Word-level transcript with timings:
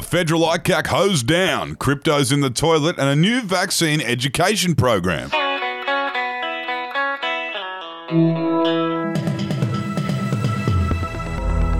A 0.00 0.02
federal 0.02 0.40
ICAC 0.44 0.86
hosed 0.86 1.26
down, 1.26 1.76
cryptos 1.76 2.32
in 2.32 2.40
the 2.40 2.48
toilet, 2.48 2.98
and 2.98 3.06
a 3.06 3.14
new 3.14 3.42
vaccine 3.42 4.00
education 4.00 4.74
program. 4.74 5.28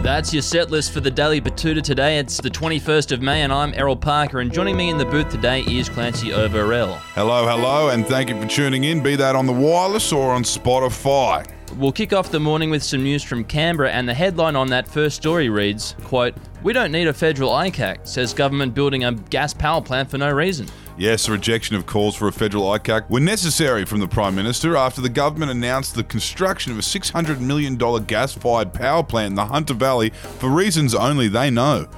That's 0.03 0.35
your 0.35 0.43
set 0.43 0.71
list 0.71 0.93
for 0.93 1.01
the 1.01 1.11
Daily 1.11 1.41
Betoota 1.41 1.81
today. 1.81 2.19
It's 2.19 2.37
the 2.37 2.51
21st 2.51 3.13
of 3.13 3.23
May, 3.23 3.41
and 3.41 3.51
I'm 3.51 3.73
Errol 3.73 3.97
Parker. 3.97 4.41
And 4.41 4.53
joining 4.53 4.77
me 4.77 4.91
in 4.91 4.99
the 4.99 5.07
booth 5.07 5.31
today 5.31 5.63
is 5.63 5.89
Clancy 5.89 6.29
Overell. 6.29 6.99
Hello, 7.15 7.47
hello, 7.49 7.89
and 7.89 8.07
thank 8.07 8.29
you 8.29 8.39
for 8.39 8.47
tuning 8.47 8.85
in, 8.85 9.03
be 9.03 9.17
that 9.17 9.35
on 9.35 9.47
the 9.47 9.53
wireless 9.55 10.13
or 10.13 10.33
on 10.33 10.43
Spotify. 10.43 11.51
We'll 11.77 11.93
kick 11.93 12.13
off 12.13 12.31
the 12.31 12.41
morning 12.41 12.69
with 12.69 12.83
some 12.83 13.05
news 13.05 13.23
from 13.23 13.45
Canberra, 13.45 13.93
and 13.93 14.09
the 14.09 14.15
headline 14.15 14.57
on 14.57 14.69
that 14.71 14.89
first 14.89 15.17
story 15.17 15.49
reads, 15.49 15.95
quote, 16.03 16.35
We 16.63 16.73
don't 16.73 16.91
need 16.91 17.07
a 17.07 17.15
federal 17.15 17.51
ICAC, 17.53 18.07
says 18.09 18.35
government 18.35 18.75
building 18.75 19.05
a 19.05 19.13
gas 19.13 19.55
power 19.55 19.81
plant 19.81 20.11
for 20.11 20.19
no 20.19 20.31
reason. 20.31 20.67
Yes, 20.99 21.29
a 21.29 21.33
rejection 21.33 21.77
of 21.77 21.87
calls 21.87 22.17
for 22.17 22.29
a 22.29 22.33
federal 22.33 22.65
ICAC 22.65 23.09
were 23.09 23.21
necessary 23.21 23.85
from 23.85 24.01
the 24.01 24.09
Prime 24.09 24.35
Minister 24.35 24.77
after 24.77 25.01
the 25.01 25.09
government 25.09 25.53
announced 25.53 25.95
the 25.95 26.05
construction 26.05 26.73
of 26.73 26.79
a 26.79 26.83
$600 26.83 27.41
million 27.41 27.77
gas 28.05 28.33
fired 28.33 28.75
power 28.75 29.03
plant 29.03 29.31
in 29.31 29.35
the 29.37 29.47
Hunter 29.47 29.75
Valley 29.75 30.11
for 30.11 30.51
reasons 30.51 30.95
only 30.95 31.29
they 31.29 31.51
know. 31.51 31.89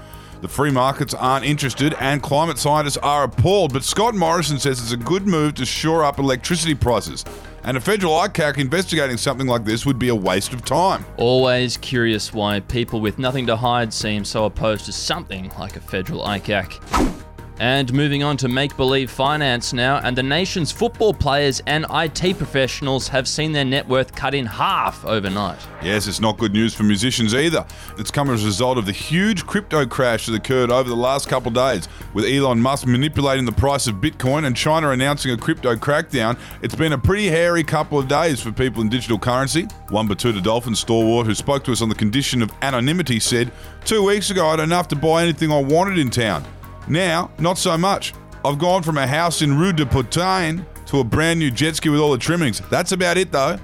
The 0.43 0.49
free 0.49 0.73
markets 0.73 1.15
aren't 1.15 1.45
interested 1.45 1.95
and 2.01 2.21
climate 2.21 2.59
scientists 2.59 2.97
are 2.97 3.23
appalled, 3.23 3.73
but 3.73 3.85
Scott 3.85 4.17
Morrison 4.17 4.59
says 4.59 4.81
it's 4.81 4.91
a 4.91 4.97
good 4.97 5.25
move 5.25 5.55
to 5.55 5.65
shore 5.65 6.03
up 6.03 6.19
electricity 6.19 6.75
prices. 6.75 7.25
And 7.63 7.77
a 7.77 7.81
federal 7.81 8.15
ICAC 8.15 8.59
investigating 8.59 9.19
something 9.19 9.47
like 9.47 9.65
this 9.65 9.87
would 9.87 10.01
be 10.01 10.09
a 10.09 10.15
waste 10.17 10.53
of 10.53 10.65
time. 10.65 11.05
Always 11.17 11.77
curious 11.77 12.33
why 12.33 12.59
people 12.59 13.01
with 13.01 13.21
nothing 13.21 13.47
to 13.47 13.55
hide 13.55 13.93
seem 13.95 14.25
so 14.25 14.47
opposed 14.47 14.85
to 14.87 14.93
something 14.93 15.49
like 15.61 15.77
a 15.77 15.81
federal 15.81 16.25
ICAC. 16.25 17.22
And 17.59 17.93
moving 17.93 18.23
on 18.23 18.37
to 18.39 18.49
make 18.49 18.77
believe 18.77 19.11
finance 19.11 19.73
now, 19.73 19.99
and 19.99 20.17
the 20.17 20.23
nation's 20.23 20.73
football 20.73 21.15
players 21.15 21.63
and 21.67 21.87
IT 21.91 22.37
professionals 22.39 23.09
have 23.09 23.29
seen 23.29 23.53
their 23.53 23.65
net 23.65 23.87
worth 23.87 24.15
cut 24.15 24.35
in 24.35 24.47
half 24.47 25.05
overnight. 25.05 25.59
Yes, 25.83 26.07
it's 26.07 26.21
not 26.21 26.39
good 26.39 26.53
news 26.53 26.75
for 26.75 26.83
musicians 26.83 27.35
either. 27.35 27.65
It's 27.99 28.11
come 28.11 28.31
as 28.31 28.43
a 28.43 28.47
result 28.47 28.79
of 28.79 28.87
the 28.87 28.93
huge 28.93 29.47
crypto 29.47 29.87
crash 29.87 30.27
that 30.27 30.35
occurred 30.35 30.71
over 30.71 30.89
the 30.89 30.97
last 30.97 31.29
couple 31.29 31.49
of 31.49 31.55
days, 31.55 31.89
with 32.15 32.25
Elon 32.25 32.61
Musk 32.61 32.87
manipulating 32.87 33.45
the 33.45 33.53
price 33.53 33.87
of 33.87 33.97
Bitcoin 33.97 34.47
and 34.47 34.57
China 34.57 34.91
announcing 34.91 35.33
a 35.33 35.37
crypto 35.37 35.77
crackdown. 35.77 36.39
It's 36.63 36.75
been 36.75 36.93
a 36.93 36.99
pretty 36.99 37.29
hairy 37.29 37.63
couple 37.63 37.99
of 37.99 38.09
days 38.09 38.41
for 38.41 38.51
people 38.51 38.83
in 38.83 38.89
digital 38.89 39.19
currency. 39.19 39.69
One 39.91 40.09
Betoota 40.09 40.43
Dolphin 40.43 40.75
stalwart 40.75 41.27
who 41.27 41.35
spoke 41.35 41.65
to 41.65 41.73
us 41.73 41.83
on 41.83 41.89
the 41.89 41.95
condition 41.95 42.43
of 42.43 42.51
anonymity 42.63 43.21
said, 43.21 43.53
Two 43.85 44.05
weeks 44.05 44.31
ago 44.31 44.47
I 44.47 44.51
had 44.53 44.61
enough 44.61 44.89
to 44.89 44.97
buy 44.97 45.23
anything 45.23 45.53
I 45.53 45.61
wanted 45.61 45.99
in 45.99 46.11
town. 46.11 46.45
Now, 46.89 47.31
not 47.39 47.59
so 47.59 47.77
much. 47.79 48.15
I've 48.45 48.59
gone 48.59 48.83
from 48.83 48.99
a 48.99 49.07
house 49.07 49.43
in 49.43 49.57
Rue 49.57 49.73
de 49.73 49.87
Putain 49.87 50.67
to 50.87 51.01
a 51.01 51.05
brand 51.05 51.39
new 51.39 51.51
jet 51.51 51.77
ski 51.77 51.89
with 51.89 52.01
all 52.01 52.13
the 52.13 52.19
trimmings. 52.19 52.61
That's 52.71 52.93
about 52.93 53.17
it, 53.17 53.31
though. 53.31 53.59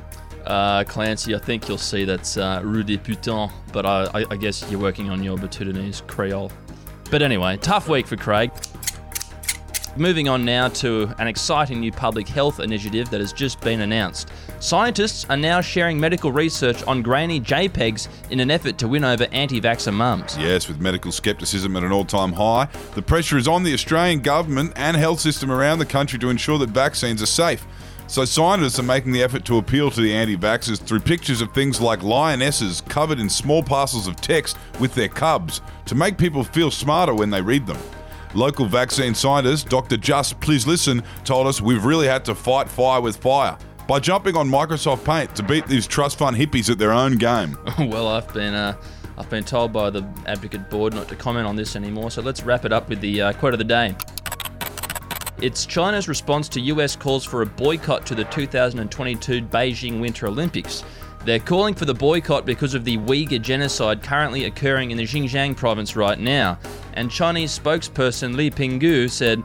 Uh, 0.47 0.85
Clancy, 0.85 1.35
I 1.35 1.39
think 1.39 1.69
you'll 1.69 1.77
see 1.77 2.05
that's 2.05 2.37
uh, 2.37 2.63
Rue 2.65 2.83
de 2.83 2.97
Putain, 2.97 3.51
but 3.73 3.85
I, 3.85 4.05
I, 4.15 4.25
I 4.31 4.37
guess 4.37 4.65
you're 4.71 4.81
working 4.81 5.11
on 5.11 5.23
your 5.23 5.37
Betootanese 5.37 6.07
Creole. 6.07 6.51
But 7.11 7.23
anyway, 7.23 7.57
tough 7.59 7.89
week 7.89 8.07
for 8.07 8.17
Craig. 8.17 8.51
Moving 9.99 10.29
on 10.29 10.45
now 10.45 10.69
to 10.69 11.13
an 11.19 11.27
exciting 11.27 11.81
new 11.81 11.91
public 11.91 12.29
health 12.29 12.61
initiative 12.61 13.11
that 13.11 13.19
has 13.19 13.33
just 13.33 13.61
been 13.61 13.81
announced. 13.81 14.31
Scientists 14.61 15.27
are 15.29 15.37
now 15.37 15.61
sharing 15.61 15.99
medical 15.99 16.31
research 16.31 16.85
on 16.85 17.03
grainy 17.03 17.41
JPEGs 17.41 18.07
in 18.31 18.39
an 18.39 18.49
effort 18.49 18.79
to 18.79 18.87
win 18.87 19.03
over 19.03 19.27
anti 19.33 19.61
vaxxer 19.61 19.93
mums. 19.93 20.39
Yes, 20.39 20.69
with 20.69 20.81
medical 20.81 21.11
skepticism 21.11 21.75
at 21.75 21.83
an 21.83 21.91
all 21.91 22.05
time 22.05 22.33
high, 22.33 22.69
the 22.95 23.03
pressure 23.03 23.37
is 23.39 23.49
on 23.49 23.65
the 23.65 23.75
Australian 23.75 24.21
government 24.21 24.73
and 24.77 24.97
health 24.97 25.19
system 25.19 25.51
around 25.51 25.81
the 25.81 25.87
country 25.87 26.17
to 26.21 26.31
ensure 26.31 26.59
that 26.59 26.71
vaccines 26.71 27.21
are 27.21 27.27
safe. 27.27 27.67
So, 28.07 28.25
scientists 28.25 28.79
are 28.79 28.85
making 28.85 29.11
the 29.11 29.25
effort 29.25 29.45
to 29.47 29.59
appeal 29.59 29.91
to 29.91 30.01
the 30.01 30.15
anti 30.15 30.37
vaxxers 30.37 30.81
through 30.81 31.01
pictures 31.01 31.41
of 31.41 31.53
things 31.53 31.81
like 31.81 32.05
lionesses 32.05 32.83
covered 32.83 33.19
in 33.19 33.29
small 33.29 33.65
parcels 33.65 34.07
of 34.07 34.15
text 34.15 34.59
with 34.79 34.95
their 34.95 35.09
cubs 35.09 35.61
to 35.87 35.97
make 35.97 36.17
people 36.19 36.45
feel 36.45 36.71
smarter 36.71 37.15
when 37.15 37.31
they 37.31 37.43
read 37.43 37.67
them. 37.67 37.79
Local 38.35 38.67
vaccine 38.67 39.15
scientist 39.15 39.69
Dr. 39.69 39.97
Just 39.97 40.39
Please 40.41 40.67
Listen 40.67 41.03
told 41.25 41.47
us 41.47 41.61
we've 41.61 41.85
really 41.85 42.07
had 42.07 42.25
to 42.27 42.35
fight 42.35 42.69
fire 42.69 43.01
with 43.01 43.17
fire 43.17 43.57
by 43.87 43.99
jumping 43.99 44.37
on 44.37 44.49
Microsoft 44.49 45.05
Paint 45.05 45.35
to 45.35 45.43
beat 45.43 45.67
these 45.67 45.87
trust 45.87 46.19
fund 46.19 46.37
hippies 46.37 46.71
at 46.71 46.79
their 46.79 46.93
own 46.93 47.17
game. 47.17 47.57
well, 47.79 48.09
I've 48.09 48.33
been 48.35 48.55
uh, 48.55 48.77
I've 49.17 49.31
been 49.31 49.45
told 49.45 49.73
by 49.73 49.91
the 49.91 50.07
advocate 50.27 50.71
board 50.71 50.95
not 50.95 51.09
to 51.09 51.17
comment 51.17 51.47
on 51.47 51.57
this 51.57 51.75
anymore. 51.75 52.11
So 52.11 52.23
let's 52.23 52.43
wrap 52.43 52.65
it 52.65 52.73
up 52.73 52.89
with 52.89 53.01
the 53.01 53.23
uh, 53.23 53.33
quote 53.33 53.55
of 53.55 53.59
the 53.59 53.65
day. 53.65 53.97
It's 55.41 55.67
China's 55.67 56.09
response 56.09 56.49
to 56.49 56.61
US 56.63 56.97
calls 56.97 57.25
for 57.25 57.43
a 57.43 57.47
boycott 57.47 58.05
to 58.07 58.17
the 58.17 58.25
2022 58.25 59.43
Beijing 59.43 60.01
Winter 60.01 60.27
Olympics. 60.27 60.83
They're 61.25 61.39
calling 61.39 61.77
for 61.77 61.85
the 61.85 61.95
boycott 61.95 62.45
because 62.45 62.75
of 62.75 62.85
the 62.85 62.97
Uyghur 62.97 63.41
genocide 63.41 64.03
currently 64.03 64.47
occurring 64.47 64.91
in 64.91 64.97
the 64.97 65.05
Xinjiang 65.05 65.57
province 65.57 65.95
right 65.95 66.19
now. 66.19 66.59
And 66.95 67.09
Chinese 67.09 67.57
spokesperson 67.57 68.35
Li 68.35 68.51
Pinggu 68.51 69.09
said, 69.09 69.41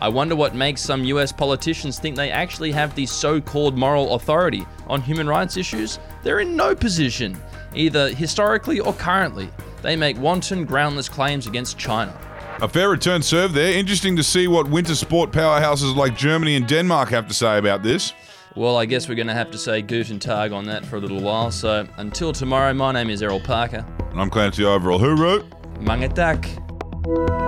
I 0.00 0.08
wonder 0.08 0.34
what 0.34 0.56
makes 0.56 0.80
some 0.80 1.04
US 1.04 1.30
politicians 1.30 2.00
think 2.00 2.16
they 2.16 2.32
actually 2.32 2.72
have 2.72 2.96
the 2.96 3.06
so 3.06 3.40
called 3.40 3.78
moral 3.78 4.16
authority 4.16 4.66
on 4.88 5.00
human 5.00 5.28
rights 5.28 5.56
issues. 5.56 6.00
They're 6.24 6.40
in 6.40 6.56
no 6.56 6.74
position, 6.74 7.40
either 7.72 8.08
historically 8.08 8.80
or 8.80 8.94
currently. 8.94 9.48
They 9.80 9.94
make 9.94 10.18
wanton, 10.18 10.64
groundless 10.64 11.08
claims 11.08 11.46
against 11.46 11.78
China. 11.78 12.18
A 12.62 12.68
fair 12.68 12.88
return 12.88 13.20
serve 13.20 13.52
there. 13.52 13.72
Interesting 13.72 14.16
to 14.16 14.22
see 14.22 14.48
what 14.48 14.66
winter 14.68 14.94
sport 14.94 15.30
powerhouses 15.30 15.94
like 15.94 16.16
Germany 16.16 16.56
and 16.56 16.66
Denmark 16.66 17.10
have 17.10 17.28
to 17.28 17.34
say 17.34 17.58
about 17.58 17.82
this. 17.82 18.14
Well, 18.54 18.78
I 18.78 18.86
guess 18.86 19.10
we're 19.10 19.14
going 19.14 19.26
to 19.26 19.34
have 19.34 19.50
to 19.50 19.58
say 19.58 19.82
Guten 19.82 20.18
Tag 20.18 20.52
on 20.52 20.64
that 20.64 20.86
for 20.86 20.96
a 20.96 20.98
little 20.98 21.20
while. 21.20 21.50
So 21.50 21.86
until 21.98 22.32
tomorrow, 22.32 22.72
my 22.72 22.92
name 22.92 23.10
is 23.10 23.22
Errol 23.22 23.40
Parker. 23.40 23.84
And 24.10 24.18
I'm 24.18 24.30
Clancy 24.30 24.62
Overell. 24.62 24.98
Who 24.98 25.14
wrote? 25.22 25.44
Mangatak. 25.80 27.45